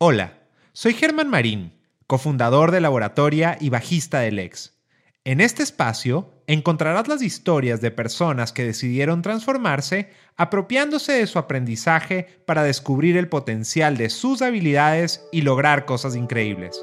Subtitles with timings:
[0.00, 0.34] Hola,
[0.74, 1.72] soy Germán Marín,
[2.06, 4.78] cofundador de Laboratoria y bajista del Lex.
[5.24, 12.28] En este espacio encontrarás las historias de personas que decidieron transformarse apropiándose de su aprendizaje
[12.46, 16.80] para descubrir el potencial de sus habilidades y lograr cosas increíbles.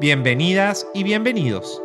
[0.00, 1.80] Bienvenidas y bienvenidos.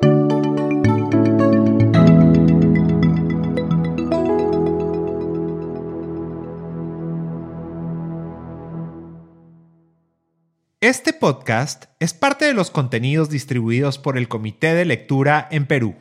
[10.85, 15.95] Este podcast es parte de los contenidos distribuidos por el Comité de Lectura en Perú.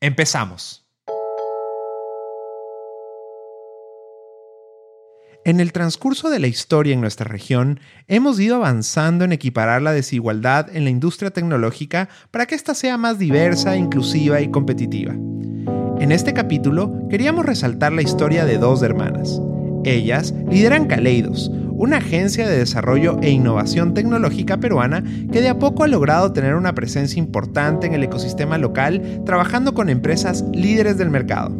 [0.00, 0.88] Empezamos.
[5.44, 9.92] En el transcurso de la historia en nuestra región, hemos ido avanzando en equiparar la
[9.92, 15.12] desigualdad en la industria tecnológica para que ésta sea más diversa, inclusiva y competitiva.
[15.12, 19.38] En este capítulo queríamos resaltar la historia de dos hermanas.
[19.84, 21.50] Ellas lideran Caleidos,
[21.82, 26.54] una agencia de desarrollo e innovación tecnológica peruana que de a poco ha logrado tener
[26.54, 31.52] una presencia importante en el ecosistema local trabajando con empresas líderes del mercado.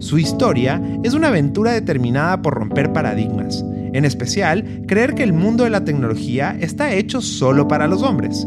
[0.00, 5.62] Su historia es una aventura determinada por romper paradigmas, en especial creer que el mundo
[5.62, 8.44] de la tecnología está hecho solo para los hombres.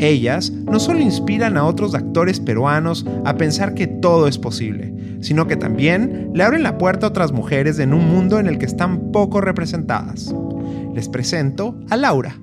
[0.00, 5.46] Ellas no solo inspiran a otros actores peruanos a pensar que todo es posible, sino
[5.46, 8.66] que también le abren la puerta a otras mujeres en un mundo en el que
[8.66, 10.34] están poco representadas.
[10.94, 12.36] Les presento a Laura.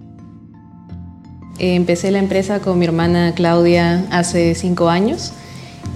[1.59, 5.33] Empecé la empresa con mi hermana Claudia hace cinco años.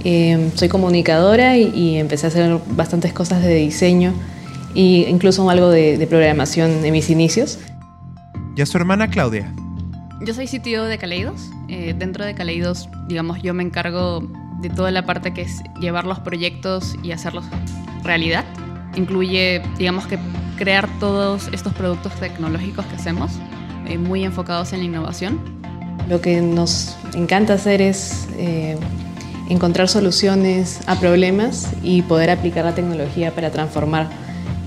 [0.04, 4.14] Em, soy comunicadora y, empecé a hacer bastantes cosas de diseño
[4.76, 7.58] e incluso algo de, programación en mis inicios.
[8.56, 9.52] ¿Y a su hermana Claudia?
[10.22, 11.50] Yo soy sitio de Caleidos.
[11.68, 14.24] Eh, dentro de Caleidos, digamos, yo me encargo
[14.62, 17.44] de toda la parte que es llevar los proyectos y hacerlos
[18.04, 18.46] realidad.
[18.96, 20.18] Incluye, digamos que
[20.58, 23.34] crear todos estos productos tecnológicos que hacemos,
[23.88, 25.40] eh, muy enfocados en la innovación.
[26.08, 28.78] Lo que nos encanta hacer es eh,
[29.50, 34.08] encontrar soluciones a problemas y poder aplicar la tecnología para transformar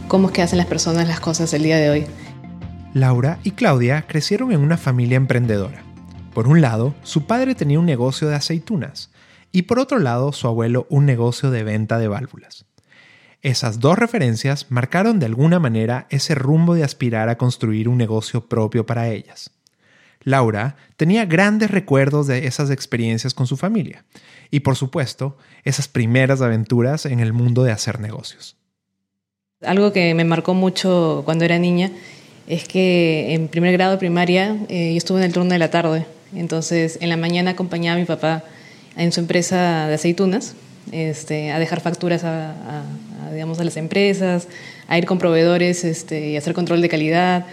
[0.09, 2.07] cómo es que hacen las personas las cosas el día de hoy.
[2.99, 5.83] Laura y Claudia crecieron en una familia emprendedora.
[6.35, 9.11] Por un lado, su padre tenía un negocio de aceitunas
[9.53, 12.67] y por otro lado su abuelo un negocio de venta de válvulas.
[13.41, 18.49] Esas dos referencias marcaron de alguna manera ese rumbo de aspirar a construir un negocio
[18.49, 19.53] propio para ellas.
[20.25, 24.05] Laura tenía grandes recuerdos de esas experiencias con su familia
[24.51, 28.57] y por supuesto esas primeras aventuras en el mundo de hacer negocios.
[29.63, 31.93] Algo que me marcó mucho cuando era niña
[32.49, 35.71] es que en primer grado de primaria eh, yo estuve en el turno de la
[35.71, 38.43] tarde, entonces en la mañana acompañaba a mi papá
[38.97, 40.55] en su empresa de aceitunas,
[40.91, 42.83] este, a dejar facturas a,
[43.33, 44.49] digamos, a las empresas,
[44.89, 47.47] a ir con proveedores este, y hacer control de calidad,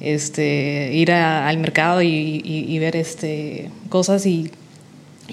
[0.00, 4.26] este, ir al mercado y, ver este, cosas.
[4.26, 4.50] Y,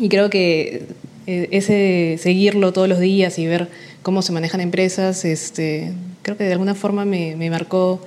[0.09, 0.83] creo que
[1.27, 3.67] eh, ese seguirlo todos los días y ver
[4.01, 5.91] cómo se manejan empresas, este,
[6.21, 7.99] creo que de alguna forma me, marcó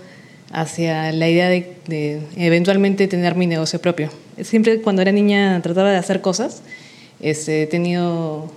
[0.52, 4.10] hacia la idea de, eventualmente tener mi negocio propio.
[4.40, 6.62] Siempre cuando era niña trataba de hacer cosas
[7.22, 8.50] este, he tenido,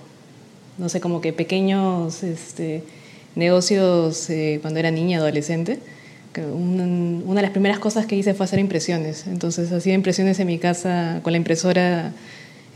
[0.76, 2.82] no sé, como que pequeños este,
[3.36, 5.78] negocios eh, cuando era niña, adolescente.
[6.36, 9.26] Una, de las primeras cosas que hice fue hacer impresiones.
[9.26, 12.12] Entonces hacía impresiones en mi casa con la impresora.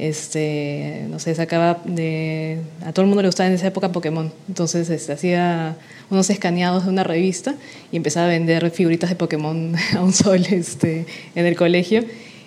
[0.00, 1.72] Este, no sé, sacaba.
[1.72, 4.32] A todo el mundo le gustaba en esa época Pokémon.
[4.48, 5.76] Entonces este, hacía
[6.08, 7.54] unos escaneados de una revista
[7.92, 12.04] y empezaba a vender figuritas de Pokémon a un sol este, en el colegio.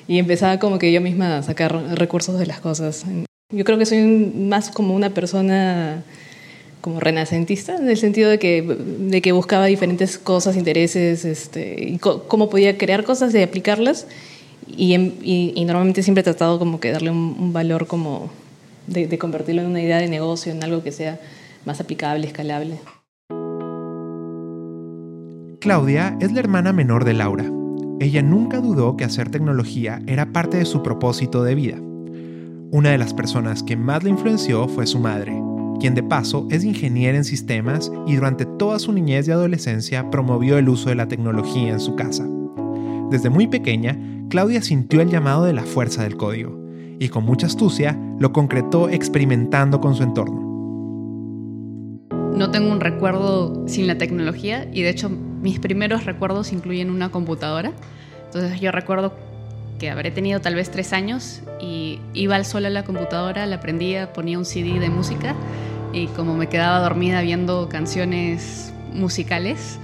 [0.08, 3.06] Y empezaba como que yo misma a sacar recursos de las cosas.
[3.52, 6.04] Yo creo que soy más como una persona
[6.82, 11.98] como renacentista, en el sentido de que, de que buscaba diferentes cosas, intereses, este, y
[11.98, 14.06] cómo podía crear cosas y aplicarlas.
[14.68, 18.30] Y, y, normalmente siempre he tratado como que darle un, valor como
[18.88, 21.20] de, de, convertirlo en una idea de negocio, en algo que sea
[21.66, 22.80] más aplicable, escalable.
[25.60, 27.46] Claudia es la hermana menor de Laura.
[28.00, 31.78] Ella nunca dudó que hacer tecnología era parte de su propósito de vida.
[32.72, 35.34] Una de las personas que más le influenció fue su madre,
[35.80, 40.58] quien de paso es ingeniera en sistemas y durante toda su niñez y adolescencia promovió
[40.58, 42.28] el uso de la tecnología en su casa.
[43.10, 43.98] Desde muy pequeña,
[44.34, 46.60] Claudia sintió el llamado de la fuerza del código
[46.98, 50.42] y con mucha astucia lo concretó experimentando con su entorno.
[52.36, 57.10] No tengo un recuerdo sin la tecnología y de hecho mis primeros recuerdos incluyen una
[57.10, 57.74] computadora.
[58.26, 59.14] Entonces yo recuerdo
[59.78, 63.60] que habré tenido tal vez tres años y iba al sol a la computadora, la
[63.60, 65.36] prendía, ponía un CD de música
[65.94, 69.78] y como me quedaba dormida viendo canciones musicales,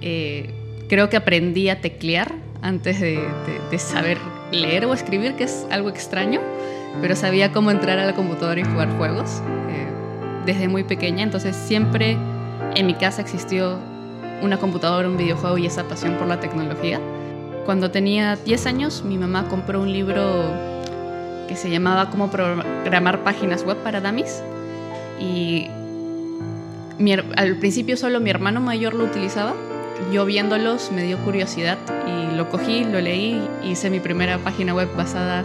[0.00, 0.54] eh,
[0.88, 2.25] creo que aprendí a teclear
[2.66, 4.18] antes de, saber
[4.50, 6.40] leer o escribir, que es algo extraño,
[7.00, 9.40] pero sabía cómo entrar a la computadora y jugar juegos
[9.70, 9.86] eh,
[10.44, 12.16] desde muy pequeña, entonces siempre
[12.74, 13.78] en mi casa existió
[14.42, 17.00] una computadora, un videojuego y esa pasión por la tecnología.
[17.64, 20.22] Cuando tenía 10 años, mi mamá compró un libro
[21.48, 24.42] que se llamaba Cómo programar páginas web para dummies
[25.20, 25.68] y
[27.36, 29.54] al principio solo mi hermano mayor lo utilizaba.
[30.12, 34.88] Yo viéndolos me dio curiosidad y lo cogí, lo leí, hice mi primera página web
[34.96, 35.44] basada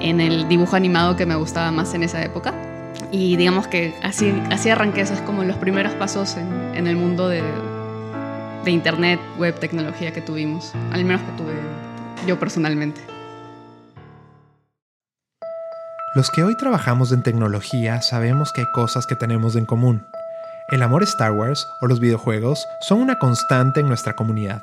[0.00, 2.54] en el dibujo animado que me gustaba más en esa época.
[3.12, 6.96] Y digamos que así, así arranqué, esos es como los primeros pasos en, en el
[6.96, 7.42] mundo de,
[8.64, 11.54] de internet, web, tecnología que tuvimos, al menos que tuve
[12.26, 13.00] yo personalmente.
[16.16, 20.02] Los que hoy trabajamos en tecnología sabemos que hay cosas que tenemos en común.
[20.68, 24.62] El amor Star Wars o los videojuegos son una constante en nuestra comunidad.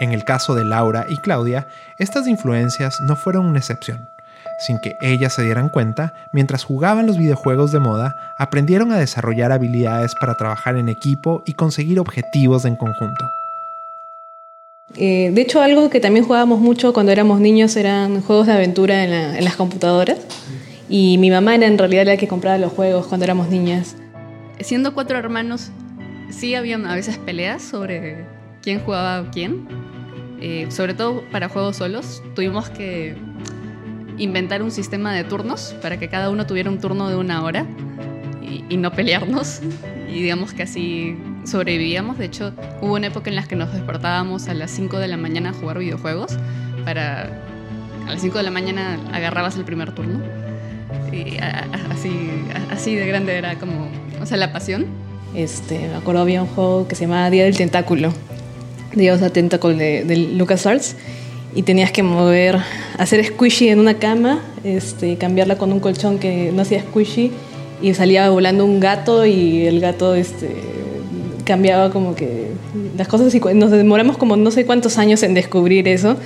[0.00, 4.08] En el caso de Laura y Claudia, estas influencias no fueron una excepción.
[4.58, 9.52] Sin que ellas se dieran cuenta, mientras jugaban los videojuegos de moda, aprendieron a desarrollar
[9.52, 13.30] habilidades para trabajar en equipo y conseguir objetivos en conjunto.
[14.96, 19.04] Eh, de hecho, algo que también jugábamos mucho cuando éramos niños eran juegos de aventura
[19.04, 20.18] en, en las computadoras.
[20.88, 23.94] Y mi mamá era en realidad la que compraba los juegos cuando éramos niñas
[24.60, 25.70] siendo cuatro hermanos,
[26.30, 28.24] sí habían a veces peleas sobre
[28.62, 29.66] quién jugaba quién.
[30.40, 33.16] Eh, sobre todo para juegos solos, tuvimos que
[34.18, 37.66] inventar un sistema de turnos para que cada uno tuviera un turno de una hora
[38.68, 39.60] y, no pelearnos.
[40.08, 42.18] Y digamos que así sobrevivíamos.
[42.18, 45.16] De hecho, hubo una época en la que nos despertábamos a las 5 de la
[45.16, 46.36] mañana a jugar videojuegos.
[46.84, 47.22] Para
[48.06, 50.20] a las 5 de la mañana agarrabas el primer turno.
[51.12, 51.38] Y
[51.90, 52.30] así,
[52.70, 53.88] así de grande era como
[54.28, 54.86] sea, la pasión.
[55.34, 58.12] Este, me acuerdo había un juego que se llamaba Día del Tentáculo,
[58.94, 60.96] Día del Tentáculo de, de LucasArts,
[61.54, 62.58] y tenías que mover,
[62.98, 67.32] hacer squishy en una cama, este, cambiarla con un colchón que no hacía squishy,
[67.80, 70.48] y salía volando un gato y el gato este,
[71.44, 72.48] cambiaba como que
[72.96, 76.16] las cosas y nos demoramos como no sé cuántos años en descubrir eso.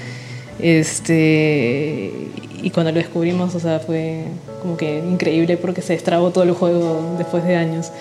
[0.59, 2.11] Este,
[2.63, 4.25] y cuando lo descubrimos, o sea, fue
[4.61, 7.93] como que increíble porque se destrabó todo el juego después de años.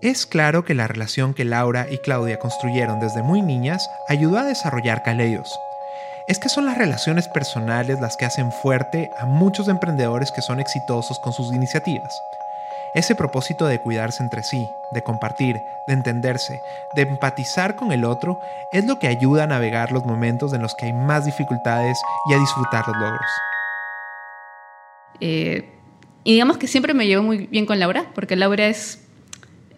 [0.00, 4.44] Es claro que la relación que Laura y Claudia construyeron desde muy niñas ayudó a
[4.44, 5.58] desarrollar Caleidos.
[6.28, 10.60] Es que son las relaciones personales las que hacen fuerte a muchos emprendedores que son
[10.60, 12.22] exitosos con sus iniciativas.
[12.94, 15.56] Ese propósito de cuidarse entre sí, de compartir,
[15.86, 16.60] de entenderse,
[16.94, 18.40] de empatizar con el otro,
[18.72, 21.98] es lo que ayuda a navegar los momentos en los que hay más dificultades
[22.30, 23.30] y a disfrutar los logros.
[25.20, 25.68] Eh,
[26.24, 29.06] y digamos que siempre me llevo muy bien con Laura, porque Laura es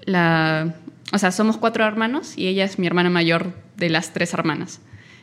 [0.04, 0.74] la...
[1.12, 4.80] O sea, somos cuatro hermanos y ella es mi hermana mayor de las tres hermanas.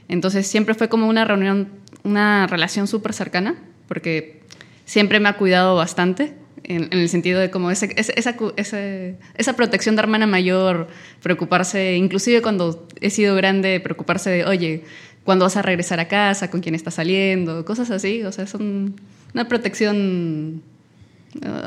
[0.10, 1.70] Entonces siempre fue como una reunión,
[2.04, 3.56] una relación súper cercana,
[3.88, 4.44] porque
[4.86, 10.28] siempre me ha cuidado bastante en, el sentido de como esa, esa, protección de hermana
[10.28, 10.88] mayor,
[11.22, 14.84] preocuparse, inclusive cuando he sido grande, preocuparse de, oye,
[15.24, 16.50] ¿cuándo vas a regresar a casa?
[16.50, 17.66] ¿Con quién estás saliendo?
[17.66, 20.62] Cosas así, o sea, es una protección,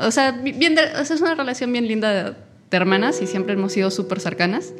[0.01, 3.91] o sea, bien es una relación bien linda de, de hermanas y siempre hemos sido
[3.91, 4.73] súper cercanas.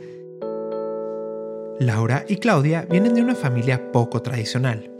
[1.79, 4.90] Laura y Claudia vienen de una familia poco tradicional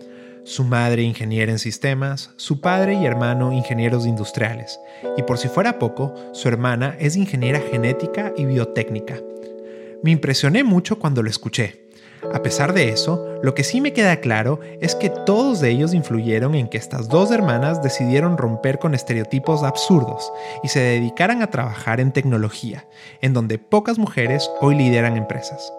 [0.44, 4.80] su madre ingeniera en sistemas, su padre y hermano ingenieros industriales,
[5.18, 9.20] y por si fuera poco, su hermana es ingeniera genética y biotécnica.
[10.04, 11.82] Me impresioné mucho cuando lo escuché.
[12.34, 16.56] A pesar de eso, lo que sí me queda claro es que todos ellos influyeron
[16.56, 20.32] en que estas dos hermanas decidieron romper con estereotipos absurdos
[20.64, 22.88] y se dedicaran a trabajar en tecnología,
[23.22, 25.74] en donde pocas mujeres hoy lideran empresas.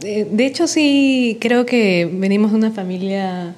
[0.00, 3.54] De, hecho, sí, creo que venimos de una familia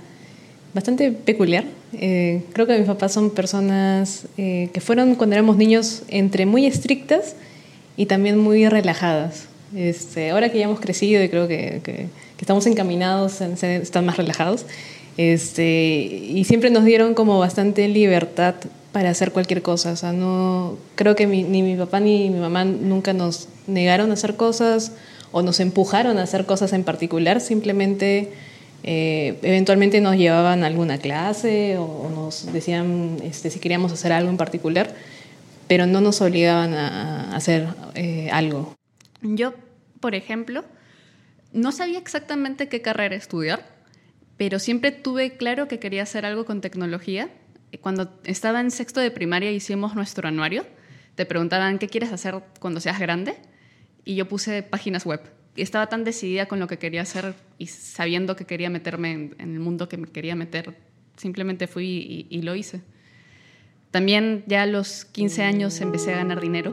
[0.73, 1.65] bastante peculiar.
[1.93, 6.65] Eh, creo que mis papás son personas eh, que fueron cuando éramos niños entre muy
[6.67, 7.35] estrictas
[7.97, 9.47] y también muy relajadas.
[9.75, 12.07] Este, ahora que ya hemos crecido y creo que, que,
[12.41, 14.65] estamos encaminados, en, están más relajados.
[15.17, 18.55] Este, y siempre nos dieron como bastante libertad
[18.93, 20.13] para hacer cualquier cosa.
[20.13, 24.93] No, creo que ni mi papá ni mi mamá nunca nos negaron a hacer cosas
[25.33, 28.33] o nos empujaron a hacer cosas en particular, simplemente
[28.85, 34.31] eh, eventualmente nos llevaban a alguna clase o, nos decían este, si queríamos hacer algo
[34.31, 34.95] en particular,
[35.67, 38.75] pero no nos obligaban a, hacer eh, algo.
[39.21, 39.55] Yo,
[40.01, 40.65] por ejemplo,
[41.53, 43.67] no sabía exactamente qué carrera estudiar,
[44.37, 47.29] pero siempre tuve claro que quería hacer algo con tecnología.
[47.81, 50.65] Cuando estaba en sexto de primaria hicimos nuestro anuario.
[51.17, 53.35] Te preguntaban qué quieres hacer cuando seas grande
[54.09, 55.21] y yo puse páginas web.
[55.55, 59.61] estaba tan decidida con lo que quería hacer y sabiendo que quería meterme en, el
[59.61, 60.75] mundo que me quería meter,
[61.17, 62.81] simplemente fui y, lo hice.
[63.91, 66.73] También ya a los 15 años empecé a ganar dinero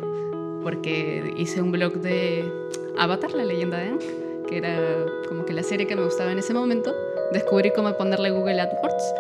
[0.63, 2.49] porque hice un blog de
[2.97, 3.99] Avatar, la leyenda de Aang,
[4.47, 6.95] que era como que la serie que me gustaba en ese momento.
[7.33, 9.13] Descubrí cómo ponerle Google AdWords.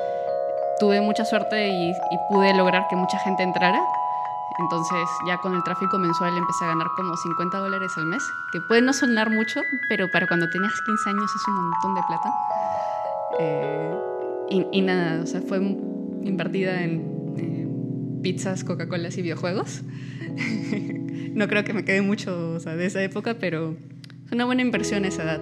[0.79, 1.91] Tuve mucha suerte y
[2.29, 3.81] pude lograr que mucha gente entrara
[4.57, 8.61] entonces ya con el tráfico mensual empecé a ganar como 50 dólares al mes, que
[8.61, 12.33] puede no sonar mucho, pero para cuando tenías 15 años es un montón de plata.
[13.39, 13.95] Eh,
[14.71, 19.83] y, nada, o sea, fue invertida en pizzas, Coca-Colas y videojuegos.
[21.33, 23.75] no creo que me quede mucho de esa época, pero
[24.25, 25.41] es una buena inversión esa edad.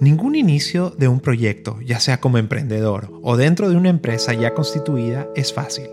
[0.00, 4.54] Ningún inicio de un proyecto, ya sea como emprendedor o dentro de una empresa ya
[4.54, 5.86] constituida, es fácil.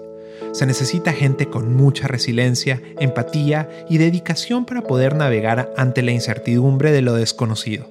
[0.54, 6.92] Se necesita gente con mucha resiliencia, empatía y dedicación para poder navegar ante la incertidumbre
[6.92, 7.90] de lo desconocido.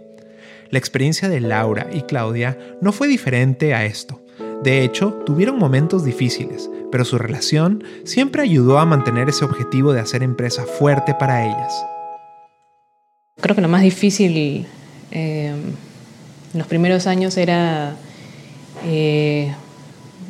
[0.71, 4.23] La experiencia de Laura y Claudia no fue diferente a esto.
[4.62, 9.99] De hecho, tuvieron momentos difíciles, pero su relación siempre ayudó a mantener ese objetivo de
[9.99, 11.85] hacer empresa fuerte para ellas.
[13.40, 14.66] Creo que lo más difícil
[15.11, 17.97] eh, en los primeros años era
[18.85, 19.52] eh,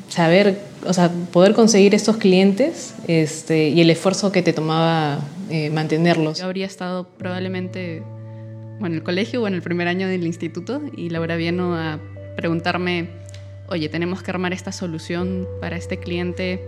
[0.09, 5.21] saber o sea, poder conseguir estos clientes este, y el esfuerzo que te tomaba
[5.51, 6.39] eh, mantenerlos.
[6.39, 8.03] Yo habría estado probablemente
[8.81, 12.01] en el colegio o en el primer año del instituto y Laura vino a
[12.37, 13.11] preguntarme,
[13.69, 16.61] oye, tenemos que armar esta solución para este cliente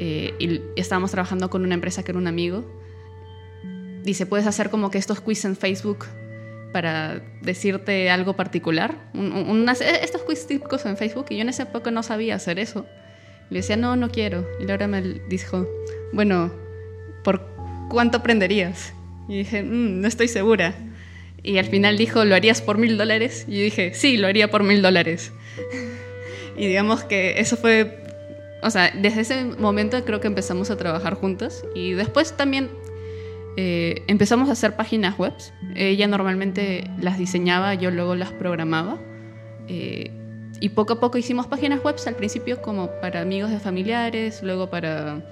[0.00, 2.64] eh, y estábamos trabajando con una empresa que era un amigo.
[4.02, 6.04] Dice, puedes hacer como que estos quiz en Facebook
[6.72, 8.96] para decirte algo particular.
[10.02, 12.84] estos quiz típicos en Facebook y yo en esa época no sabía hacer eso.
[13.50, 14.46] Le decía, no, no quiero.
[14.60, 15.68] Y Laura me dijo,
[16.12, 16.52] bueno,
[17.22, 17.46] ¿por
[17.88, 18.92] cuánto aprenderías?
[19.28, 20.74] Y dije, mm, no estoy segura.
[21.42, 23.44] Y al final dijo, ¿lo harías por mil dólares?
[23.48, 25.32] Y dije, sí, lo haría por mil dólares.
[26.56, 28.02] y digamos que eso fue,
[28.62, 31.64] o sea, desde ese momento creo que empezamos a trabajar juntos.
[31.74, 32.70] Y después también
[33.56, 35.34] eh, empezamos a hacer páginas web.
[35.74, 38.98] Ella normalmente las diseñaba, yo luego las programaba.
[39.68, 40.10] Eh,
[40.60, 44.70] y poco a poco hicimos páginas web, al principio como para amigos de familiares, luego
[44.70, 45.22] para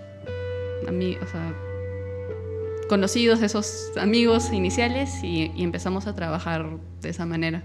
[2.89, 6.67] conocidos de esos amigos iniciales y, y empezamos a trabajar
[7.01, 7.63] de esa manera.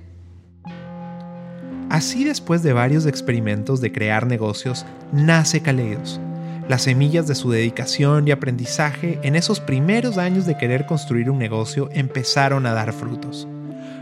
[1.90, 6.20] Así después de varios experimentos de crear negocios, nace Caleidos.
[6.68, 11.40] Las semillas de su dedicación y aprendizaje en esos primeros años de querer construir un
[11.40, 13.48] negocio empezaron a dar frutos.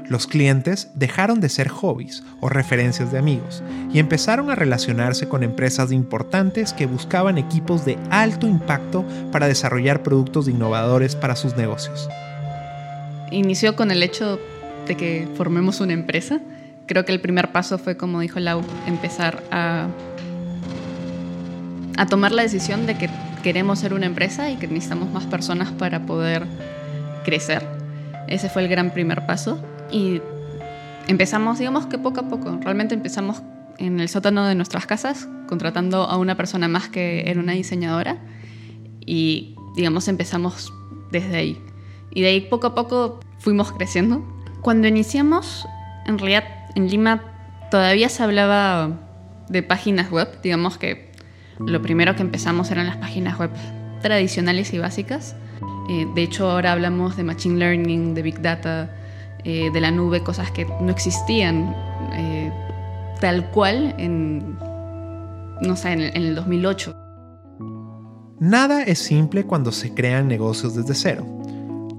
[0.07, 5.43] Los clientes dejaron de ser hobbies o referencias de amigos y empezaron a relacionarse con
[5.43, 12.07] empresas importantes que buscaban equipos de alto impacto para desarrollar productos innovadores para sus negocios.
[13.31, 14.39] Inició con el hecho
[14.88, 16.39] de que formemos una empresa.
[16.85, 19.88] Creo que el primer paso fue, como dijo Lau, empezar a,
[21.97, 23.09] a tomar la decisión de que
[23.41, 26.45] queremos ser una empresa y que necesitamos más personas para poder
[27.24, 27.65] crecer.
[28.27, 29.59] Ese fue el gran primer paso.
[29.91, 30.21] Y
[31.07, 33.41] empezamos, digamos que poco a poco, realmente empezamos
[33.77, 38.17] en el sótano de nuestras casas, contratando a una persona más que era una diseñadora
[39.05, 40.73] y, digamos, empezamos
[41.11, 41.61] desde ahí.
[42.11, 44.23] Y de ahí poco a poco fuimos creciendo.
[44.61, 45.67] Cuando iniciamos,
[46.05, 46.43] en realidad
[46.75, 47.23] en Lima
[47.69, 48.99] todavía se hablaba
[49.49, 51.11] de páginas web, digamos que
[51.59, 53.51] lo primero que empezamos eran las páginas web
[54.01, 55.35] tradicionales y básicas.
[55.89, 58.89] Eh, de hecho, ahora hablamos de Machine Learning, de Big Data,
[59.45, 61.75] eh, de la nube, cosas que no existían
[62.13, 62.51] eh,
[63.21, 64.57] tal cual en,
[65.61, 66.95] no sé, en el 2008.
[68.39, 71.25] Nada es simple cuando se crean negocios desde cero.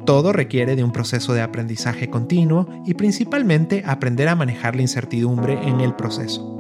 [0.05, 5.55] Todo requiere de un proceso de aprendizaje continuo y principalmente aprender a manejar la incertidumbre
[5.67, 6.57] en el proceso.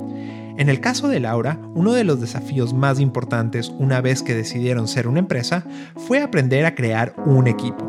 [0.56, 4.88] En el caso de Laura, uno de los desafíos más importantes una vez que decidieron
[4.88, 5.64] ser una empresa
[5.96, 7.85] fue aprender a crear un equipo.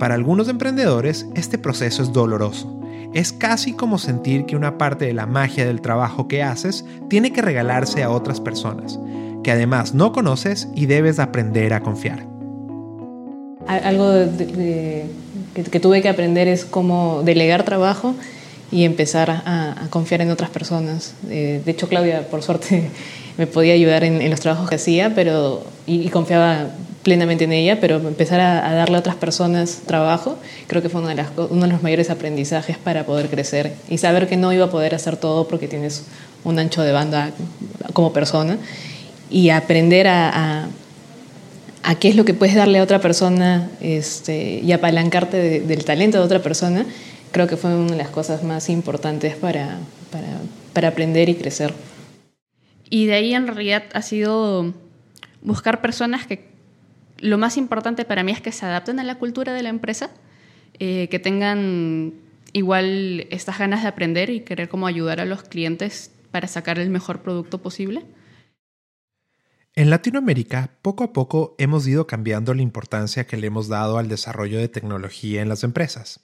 [0.00, 2.80] Para algunos emprendedores, este proceso es doloroso.
[3.12, 7.34] Es casi como sentir que una parte de la magia del trabajo que haces tiene
[7.34, 8.98] que regalarse a otras personas,
[9.44, 12.26] que además no conoces y debes aprender a confiar.
[13.66, 14.10] Algo
[14.48, 18.14] que, tuve que aprender es cómo delegar trabajo
[18.72, 21.12] y empezar a, confiar en otras personas.
[21.28, 22.88] Eh, de hecho, Claudia, por suerte,
[23.36, 26.68] me podía ayudar en, los trabajos que hacía, pero y confiaba
[27.02, 31.08] plenamente en ella, pero empezar a, darle a otras personas trabajo, creo que fue uno
[31.08, 34.70] de, uno de los mayores aprendizajes para poder crecer y saber que no iba a
[34.70, 36.04] poder hacer todo porque tienes
[36.44, 37.30] un ancho de banda
[37.92, 38.58] como persona
[39.30, 40.68] y aprender a,
[41.82, 46.18] a qué es lo que puedes darle a otra persona este, y apalancarte del talento
[46.18, 46.84] de otra persona,
[47.32, 49.78] creo que fue una de las cosas más importantes para,
[50.74, 51.74] para, aprender y crecer.
[52.88, 54.72] Y de ahí en realidad ha sido
[55.42, 56.49] buscar personas que
[57.20, 60.10] lo más importante para mí es que se adapten a la cultura de la empresa,
[60.78, 62.14] eh, que tengan
[62.52, 66.90] igual estas ganas de aprender y querer como ayudar a los clientes para sacar el
[66.90, 68.04] mejor producto posible.
[69.74, 74.08] En Latinoamérica, poco a poco hemos ido cambiando la importancia que le hemos dado al
[74.08, 76.20] desarrollo de tecnología en las empresas.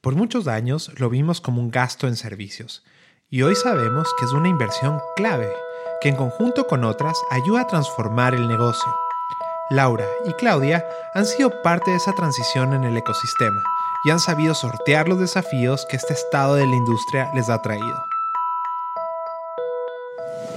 [0.00, 2.84] Por muchos años lo vimos como un gasto en servicios,
[3.28, 5.48] y hoy sabemos que es una inversión clave,
[6.00, 9.07] que en conjunto con otras ayuda a transformar el negocio.
[9.70, 10.84] Laura y Claudia
[11.14, 13.62] han sido parte de esa transición en el ecosistema
[14.04, 18.04] y han sabido sortear los desafíos que este estado de la industria les ha traído.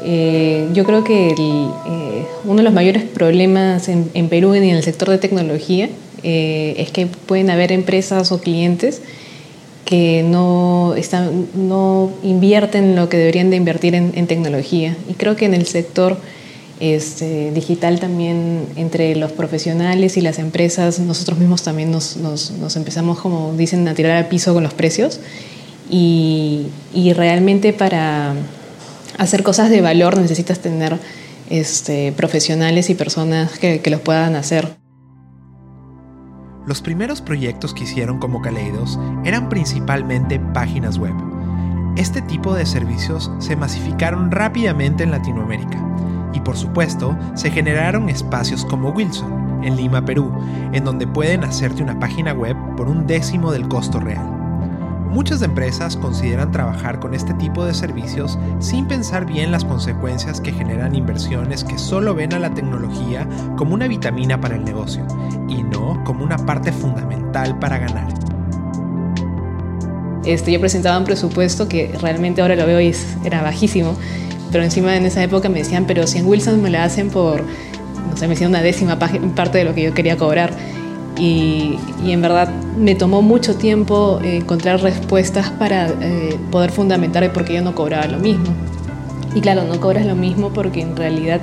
[0.03, 4.83] Eh, yo creo que eh, uno de los mayores problemas en, Perú y en el
[4.83, 5.89] sector de tecnología
[6.23, 9.01] eh, es que pueden haber empresas o clientes
[9.85, 14.95] que no, están, no invierten lo que deberían de invertir en, tecnología.
[15.09, 16.17] Y creo que en el sector
[16.81, 22.17] este, digital también, entre los profesionales y las empresas, nosotros mismos también nos,
[22.75, 25.19] empezamos, como dicen, a tirar al piso con los precios.
[25.91, 26.71] Y,
[27.15, 28.33] realmente para
[29.19, 30.97] hacer cosas de valor necesitas tener
[31.51, 34.75] este, profesionales y personas que, los puedan hacer.
[36.65, 41.13] Los primeros proyectos que hicieron como Kaleidos eran principalmente páginas web.
[41.95, 45.91] Este tipo de servicios se masificaron rápidamente en Latinoamérica
[46.33, 50.31] y por supuesto se generaron espacios como Wilson, en Lima, Perú,
[50.71, 54.41] en donde pueden hacerte una página web por un décimo del costo real.
[55.11, 60.53] Muchas empresas consideran trabajar con este tipo de servicios sin pensar bien las consecuencias que
[60.53, 65.05] generan inversiones que solo ven a la tecnología como una vitamina para el negocio
[65.49, 68.07] y no como una parte fundamental para ganar.
[70.23, 72.95] Este, yo presentaba un presupuesto que realmente ahora lo veo y
[73.25, 73.97] era bajísimo,
[74.51, 77.41] pero encima en esa época me decían, pero si en Wilson me la hacen por,
[77.41, 80.51] no sé, me hacían una décima parte de lo que yo quería cobrar.
[81.17, 87.31] Y, en verdad me tomó mucho tiempo eh, encontrar respuestas para eh, poder fundamentar el
[87.31, 88.47] por qué yo no cobraba lo mismo.
[89.35, 91.41] Y claro, no cobras lo mismo porque en realidad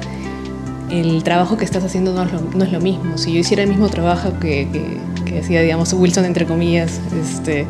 [0.91, 3.17] el trabajo que estás haciendo no es lo, no es lo mismo.
[3.19, 7.67] Si yo hiciera el mismo trabajo que, que, que hacía, digamos, Wilson, entre comillas, este,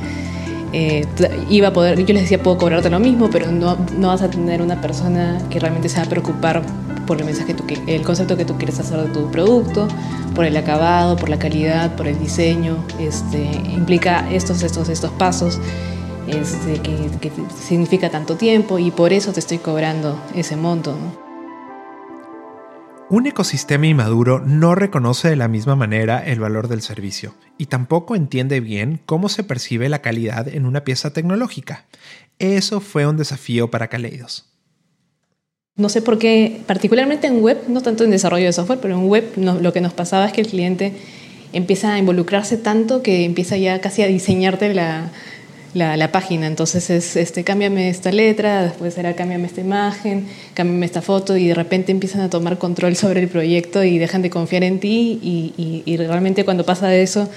[0.72, 1.06] eh,
[1.48, 4.30] iba a poder, yo les decía, puedo cobrarte lo mismo, pero no, no vas a
[4.30, 6.62] tener una persona que realmente se va a preocupar
[7.06, 9.88] por el mensaje, el concepto que tú quieres hacer de tu producto,
[10.34, 12.84] por el acabado, por la calidad, por el diseño.
[13.00, 15.58] Este, implica estos, estos, estos pasos.
[16.26, 20.94] Este, que, que, significa tanto tiempo y por eso te estoy cobrando ese monto.
[23.10, 28.14] Un ecosistema inmaduro no reconoce de la misma manera el valor del servicio y tampoco
[28.14, 31.86] entiende bien cómo se percibe la calidad en una pieza tecnológica.
[32.38, 34.44] Eso fue un desafío para Kaleidos.
[35.76, 39.08] No sé por qué, particularmente en web, no tanto en desarrollo de software, pero en
[39.08, 40.92] web lo que nos pasaba es que el cliente
[41.54, 45.10] empieza a involucrarse tanto que empieza ya casi a diseñarte la,
[45.78, 46.46] la, página.
[46.46, 51.48] Entonces es, este, cámbiame esta letra, después será cámbiame esta imagen, cámbiame esta foto y
[51.48, 55.18] de repente empiezan a tomar control sobre el proyecto y dejan de confiar en ti
[55.22, 57.28] y, y, realmente cuando pasa eso,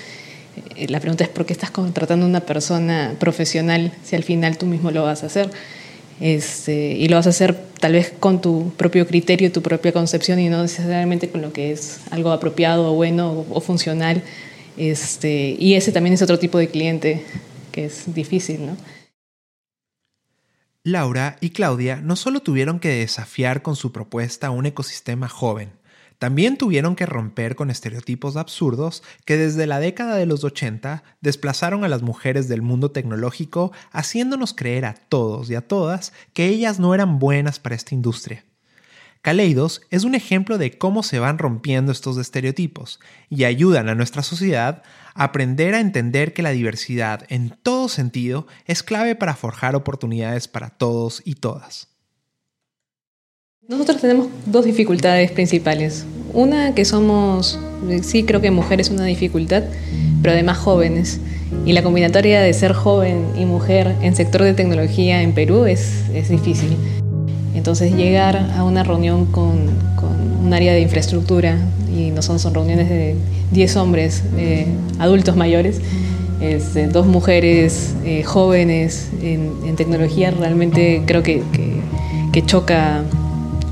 [0.75, 4.57] eh, la pregunta es por qué estás contratando a una persona profesional si al final
[4.57, 5.49] tú mismo lo vas a hacer.
[6.19, 10.39] Este, y lo vas a hacer tal vez con tu propio criterio, tu propia concepción
[10.39, 14.21] y no necesariamente con lo que es algo apropiado o bueno o, funcional.
[14.77, 17.23] Este, y ese también es otro tipo de cliente
[17.71, 18.77] que es difícil, ¿no?
[20.83, 25.71] Laura y Claudia no solo tuvieron que desafiar con su propuesta un ecosistema joven,
[26.21, 31.83] también tuvieron que romper con estereotipos absurdos que desde la década de los 80 desplazaron
[31.83, 36.79] a las mujeres del mundo tecnológico haciéndonos creer a todos y a todas que ellas
[36.79, 38.45] no eran buenas para esta industria.
[39.21, 44.23] Kaleidos es un ejemplo de cómo se van rompiendo estos estereotipos y ayudan a nuestra
[44.23, 44.81] sociedad
[45.13, 50.47] a aprender a entender que la diversidad en todo sentido es clave para forjar oportunidades
[50.47, 51.89] para todos y todas.
[53.67, 56.05] Nosotros tenemos dos dificultades principales.
[56.33, 57.59] Una que somos,
[58.01, 59.63] sí creo que mujer es una dificultad,
[60.23, 61.19] pero además jóvenes.
[61.65, 66.09] Y la combinatoria de ser joven y mujer en sector de tecnología en Perú es,
[66.11, 66.75] es difícil.
[67.53, 71.57] Entonces llegar a una reunión con, con, un área de infraestructura,
[71.95, 73.15] y no son, son reuniones de
[73.51, 74.65] 10 hombres eh,
[74.99, 75.79] adultos mayores,
[76.41, 81.81] este, dos mujeres eh, jóvenes en, en, tecnología, realmente creo que, que,
[82.31, 83.03] que choca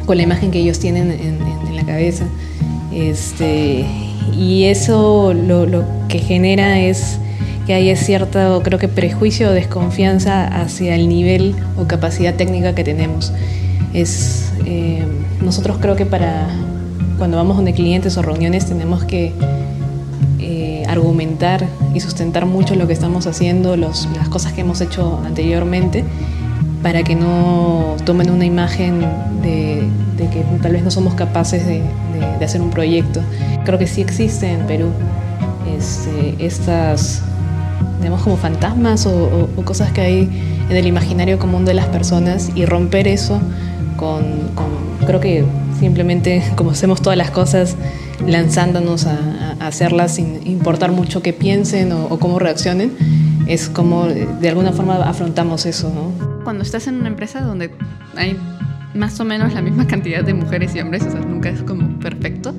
[0.05, 2.25] con la imagen que ellos tienen en, la cabeza.
[2.91, 3.85] Este,
[4.37, 7.19] y eso lo, lo, que genera es
[7.67, 12.83] que hay cierto, creo que prejuicio o desconfianza hacia el nivel o capacidad técnica que
[12.83, 13.31] tenemos.
[13.93, 15.03] Es, eh,
[15.41, 16.47] nosotros creo que para
[17.17, 19.33] cuando vamos donde clientes o reuniones tenemos que
[20.39, 25.19] eh, argumentar y sustentar mucho lo que estamos haciendo, los, las cosas que hemos hecho
[25.25, 26.05] anteriormente,
[26.81, 29.01] para que no tomen una imagen
[29.41, 29.83] de,
[30.17, 31.81] que tal vez no somos capaces de,
[32.39, 33.21] de, hacer un proyecto.
[33.65, 34.89] Creo que sí existe en Perú
[35.77, 37.21] este, estas,
[37.99, 40.29] digamos, como fantasmas o, cosas que hay
[40.69, 43.39] en el imaginario común de las personas y romper eso
[43.99, 44.23] con,
[44.55, 44.67] con
[45.05, 45.43] creo que
[45.77, 47.75] simplemente como hacemos todas las cosas,
[48.25, 52.95] lanzándonos a, a hacerlas sin importar mucho qué piensen o, o, cómo reaccionen,
[53.47, 56.43] es como de alguna forma afrontamos eso, ¿no?
[56.43, 57.71] Cuando estás en una empresa donde
[58.15, 58.37] hay
[58.93, 61.99] más o menos la misma cantidad de mujeres y hombres, o sea, nunca es como
[61.99, 62.55] perfecto,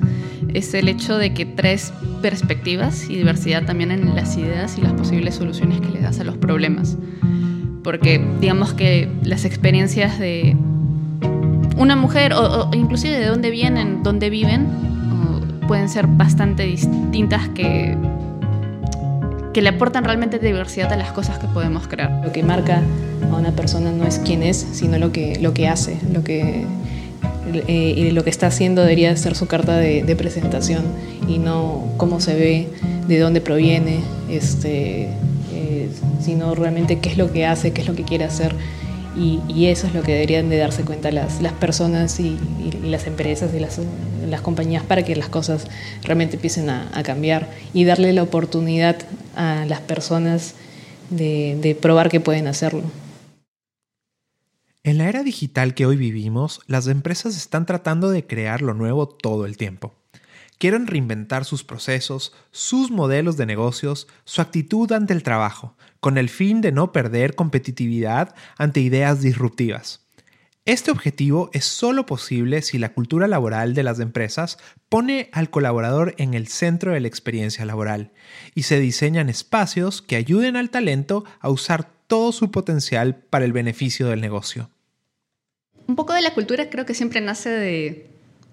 [0.53, 4.93] es el hecho de que traes perspectivas y diversidad también en las ideas y las
[4.93, 6.97] posibles soluciones que le das a los problemas.
[7.83, 10.55] Porque digamos que las experiencias de
[11.81, 14.67] una mujer o, o inclusive de dónde vienen, dónde viven,
[15.71, 17.95] pueden ser bastante distintas que,
[19.53, 22.21] que le aportan realmente diversidad a las cosas que podemos crear.
[22.25, 22.81] Lo que marca
[23.31, 26.65] a una persona no es quién es, sino lo que, lo que hace, lo que,
[27.53, 30.83] eh, y lo que está haciendo debería ser su carta de, de, presentación
[31.29, 32.67] y no cómo se ve,
[33.07, 35.03] de dónde proviene, este,
[35.53, 35.89] eh,
[36.19, 38.55] sino realmente qué es lo que hace, qué es lo que quiere hacer.
[39.15, 42.37] Y, eso es lo que deberían de darse cuenta las, personas y,
[42.83, 45.67] las empresas y las, compañías para que las cosas
[46.03, 48.97] realmente empiecen a, a cambiar y darle la oportunidad
[49.35, 50.55] a las personas
[51.09, 52.83] de, de probar que pueden hacerlo.
[54.83, 59.07] En la era digital que hoy vivimos, las empresas están tratando de crear lo nuevo
[59.07, 59.93] todo el tiempo.
[60.61, 66.29] Quieren reinventar sus procesos, sus modelos de negocios, su actitud ante el trabajo, con el
[66.29, 70.05] fin de no perder competitividad ante ideas disruptivas.
[70.65, 76.13] Este objetivo es solo posible si la cultura laboral de las empresas pone al colaborador
[76.19, 78.11] en el centro de la experiencia laboral
[78.53, 83.51] y se diseñan espacios que ayuden al talento a usar todo su potencial para el
[83.51, 84.69] beneficio del negocio.
[85.87, 88.10] Un poco de la cultura creo que siempre nace de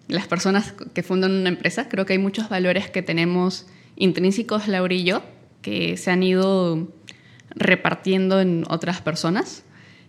[0.09, 1.89] las personas que fundan una empresa.
[1.89, 3.67] Creo que hay muchos valores que tenemos
[3.97, 5.23] intrínsecos, Laura y yo,
[5.63, 6.89] que se han ido
[7.51, 9.63] repartiendo en otras personas.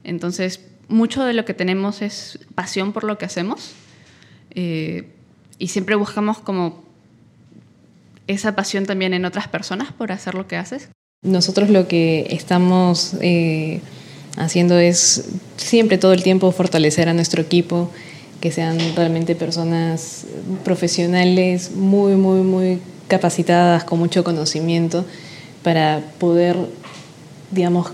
[0.03, 3.73] Entonces, mucho de lo que tenemos es pasión por lo que hacemos
[4.51, 5.07] eh,
[5.57, 6.83] y siempre buscamos como
[8.27, 10.89] esa pasión también en otras personas por hacer lo que haces.
[11.21, 13.81] Nosotros lo que estamos eh,
[14.37, 17.91] haciendo es siempre todo el tiempo fortalecer a nuestro equipo,
[18.39, 20.25] que sean realmente personas
[20.63, 25.05] profesionales muy, muy, muy capacitadas, con mucho conocimiento,
[25.63, 26.55] para poder,
[27.51, 27.87] digamos,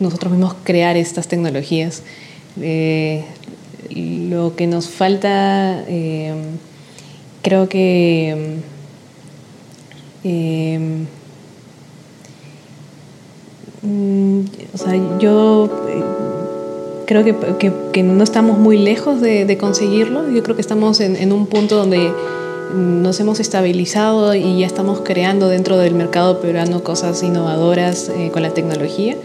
[0.00, 2.02] nosotros mismos crear estas tecnologías.
[2.60, 3.24] Eh,
[3.90, 6.34] lo que nos falta, eh,
[7.42, 8.56] creo que...
[10.24, 11.04] Eh,
[14.74, 15.70] o sea, yo
[17.06, 20.28] creo que, que, que, no estamos muy lejos de, de conseguirlo.
[20.30, 22.12] Yo creo que estamos en, en, un punto donde
[22.74, 28.42] nos hemos estabilizado y ya estamos creando dentro del mercado peruano cosas innovadoras eh, con
[28.42, 29.16] la tecnología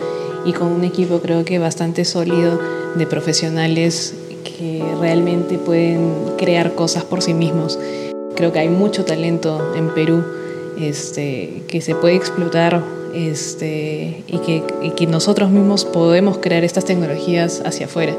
[0.45, 2.59] y con un equipo creo que bastante sólido
[2.95, 4.13] de profesionales
[4.43, 7.79] que realmente pueden crear cosas por sí mismos.
[8.35, 10.23] Creo que hay mucho talento en Perú
[10.79, 12.81] este, que se puede explotar
[13.13, 18.13] este, y, que, nosotros mismos podemos crear estas tecnologías hacia afuera.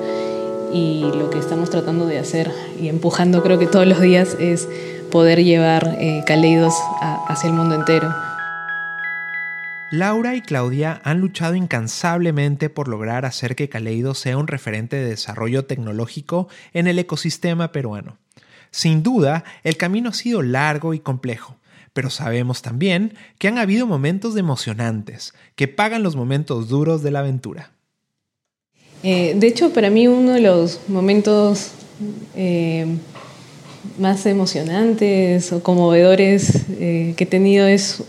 [0.72, 2.50] Y lo que estamos tratando de hacer
[2.80, 4.68] y empujando creo que todos los días es
[5.10, 6.74] poder llevar eh, Caleidos
[7.28, 8.08] hacia el mundo entero.
[9.92, 15.10] Laura y Claudia han luchado incansablemente por lograr hacer que Caleidos sea un referente de
[15.10, 18.16] desarrollo tecnológico en el ecosistema peruano.
[18.70, 21.56] Sin duda, el camino ha sido largo y complejo,
[21.92, 27.20] pero sabemos también que han habido momentos emocionantes que pagan los momentos duros de la
[27.20, 27.72] aventura.
[29.02, 31.72] Eh, de hecho, para mí uno de los momentos
[32.36, 32.86] eh,
[33.98, 38.02] más emocionantes o conmovedores eh, que he tenido es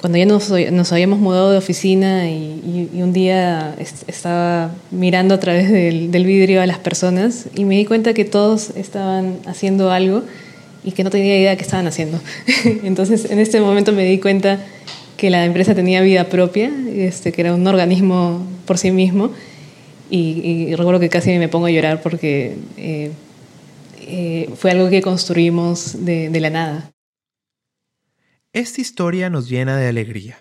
[0.00, 5.70] cuando ya nos, habíamos mudado de oficina y, un día est estaba mirando a través
[5.70, 10.24] del, del vidrio a las personas y me di cuenta que todos estaban haciendo algo
[10.84, 12.20] y que no tenía idea de qué estaban haciendo.
[12.84, 14.64] Entonces, en este momento me di cuenta
[15.16, 19.32] que la empresa tenía vida propia, este, que era un organismo por sí mismo,
[20.10, 23.10] y, recuerdo que casi me pongo a llorar porque eh,
[24.06, 26.90] eh, fue algo que construimos de, la nada.
[28.52, 30.38] Esta historia nos llena de alegría.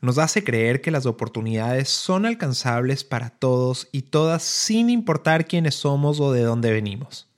[0.00, 5.76] Nos hace creer que las oportunidades son alcanzables para todos y todas sin importar quiénes
[5.76, 7.31] somos o de dónde venimos.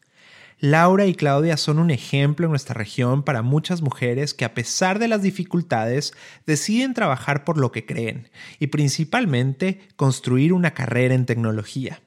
[0.61, 4.99] Laura y Claudia son un ejemplo en nuestra región para muchas mujeres que a pesar
[4.99, 6.15] de las dificultades
[6.47, 12.01] deciden trabajar por lo que creen y principalmente construir una carrera en tecnología.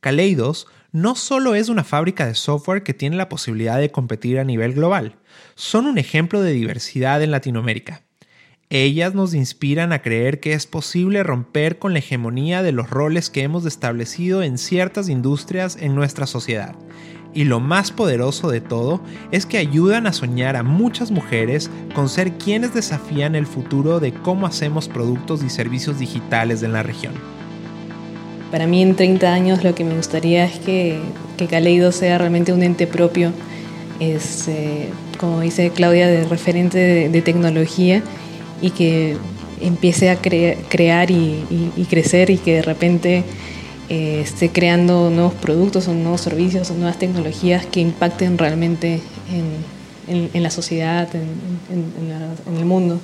[0.00, 4.44] Kaleidos no solo es una fábrica de software que tiene la posibilidad de competir a
[4.44, 5.16] nivel global,
[5.54, 8.02] son un ejemplo de diversidad en Latinoamérica.
[8.70, 13.30] Ellas nos inspiran a creer que es posible romper con la hegemonía de los roles
[13.30, 16.76] que hemos establecido en ciertas industrias en nuestra sociedad
[17.34, 22.08] y lo más poderoso de todo es que ayudan a soñar a muchas mujeres con
[22.08, 27.12] ser quienes desafían el futuro de cómo hacemos productos y servicios digitales en la región.
[28.50, 30.98] Para mí en 30 años lo que me gustaría es que,
[31.36, 33.32] que Caleido sea realmente un ente propio,
[34.00, 34.88] es, eh,
[35.18, 38.02] como dice Claudia, de referente de, tecnología
[38.62, 39.16] y que
[39.60, 41.44] empiece a crear y,
[41.76, 43.24] y crecer y que de repente
[43.90, 49.00] eh, esté creando nuevos productos o nuevos servicios o nuevas tecnologías que impacten realmente
[50.06, 53.00] en, la sociedad, en, el mundo.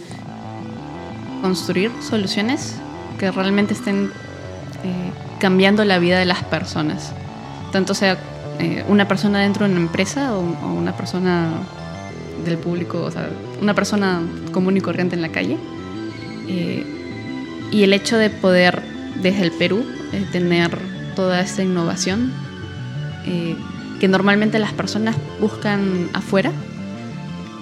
[1.41, 2.75] Construir soluciones
[3.19, 4.11] que realmente estén
[4.85, 7.13] eh, cambiando la vida de las personas,
[7.73, 8.19] tanto sea
[8.59, 11.49] eh, una persona dentro de una empresa o, una persona
[12.45, 13.31] del público, o sea,
[13.63, 14.21] una persona
[14.53, 15.57] común y corriente en la calle.
[16.47, 18.83] y el hecho de poder
[19.23, 20.79] desde el Perú eh, tener
[21.17, 22.33] toda esta innovación
[23.27, 23.57] eh,
[23.99, 26.53] que normalmente las personas buscan afuera.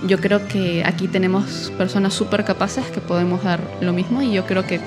[0.07, 4.45] Yo creo que aquí tenemos personas súper capaces que podemos dar lo mismo y yo
[4.45, 4.81] creo que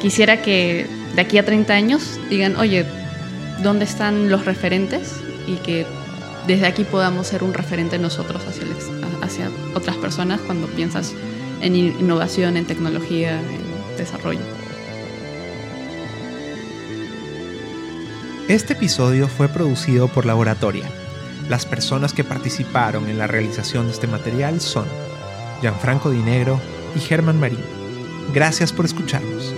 [0.00, 2.86] quisiera que de aquí a 30 años digan, oye,
[3.62, 5.20] ¿dónde están los referentes?
[5.46, 5.86] Y que
[6.46, 8.66] desde aquí podamos ser un referente nosotros hacia,
[9.22, 11.14] hacia otras personas cuando piensas
[11.60, 14.57] en innovación, en tecnología, en desarrollo.
[18.48, 20.86] Este episodio fue producido por Laboratoria.
[21.50, 24.86] Las personas que participaron en la realización de este material son
[25.60, 26.58] Gianfranco Dinegro
[26.96, 27.60] y Germán Marín.
[28.32, 29.54] Gracias por escucharnos.